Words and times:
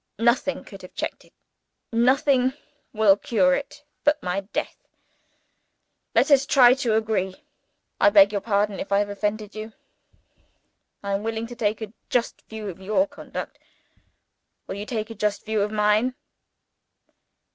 "Nothing 0.17 0.63
could 0.63 0.81
have 0.81 0.95
checked 0.95 1.25
it 1.25 1.33
nothing 1.93 2.53
will 2.91 3.15
cure 3.15 3.53
it 3.53 3.83
but 4.03 4.23
my 4.23 4.39
death. 4.39 4.87
Let 6.15 6.31
us 6.31 6.47
try 6.47 6.73
to 6.73 6.95
agree. 6.95 7.35
I 7.99 8.09
beg 8.09 8.31
your 8.31 8.41
pardon 8.41 8.79
if 8.79 8.91
I 8.91 8.97
have 8.97 9.09
offended 9.09 9.53
you. 9.53 9.73
I 11.03 11.13
am 11.13 11.21
willing 11.21 11.45
to 11.45 11.55
take 11.55 11.81
a 11.83 11.93
just 12.09 12.41
view 12.49 12.67
of 12.69 12.79
your 12.81 13.07
conduct. 13.07 13.59
Will 14.65 14.73
you 14.73 14.87
take 14.87 15.11
a 15.11 15.13
just 15.13 15.45
view 15.45 15.61
of 15.61 15.71
mine?" 15.71 16.15